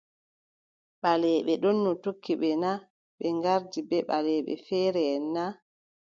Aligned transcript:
Ɓaleeɓe 1.01 1.53
ɗono 1.63 1.89
tokki 2.03 2.33
ɓe 2.41 2.49
na, 2.63 2.71
ɓe 3.17 3.27
ngardi 3.37 3.79
ɓe 3.89 3.97
ɓaleeɓe 4.09 4.53
feereʼen 4.65 5.23
na? 5.35 5.43